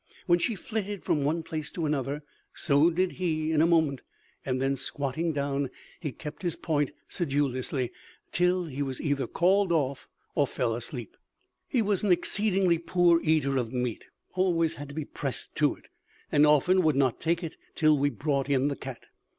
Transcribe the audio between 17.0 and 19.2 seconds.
take it till we brought in the cat.